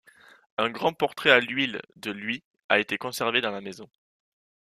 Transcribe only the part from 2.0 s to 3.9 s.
lui a été conservé dans la maison.